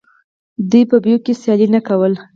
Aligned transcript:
دوی 0.71 0.83
په 0.91 0.97
بیو 1.03 1.17
کې 1.25 1.33
سیالي 1.41 1.67
نه 1.75 1.79
کوله 1.87 2.19